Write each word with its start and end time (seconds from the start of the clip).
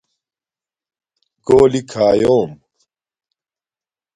گُولی 1.47 1.81
کھایُوم 1.91 2.51